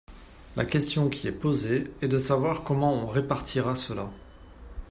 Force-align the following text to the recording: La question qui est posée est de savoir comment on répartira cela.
La 0.55 0.65
question 0.65 1.09
qui 1.09 1.27
est 1.27 1.31
posée 1.31 1.83
est 2.01 2.07
de 2.07 2.17
savoir 2.17 2.63
comment 2.63 2.91
on 2.91 3.05
répartira 3.05 3.75
cela. 3.75 4.09